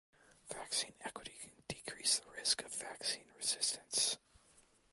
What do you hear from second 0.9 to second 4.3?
equity can decrease the risk of vaccine resistance.